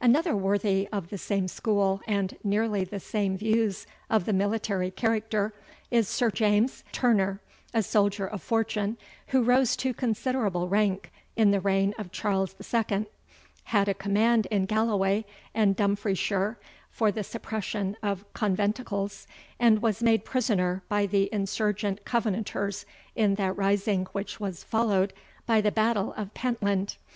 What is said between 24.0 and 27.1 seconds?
which was followed by the battle of Pentland.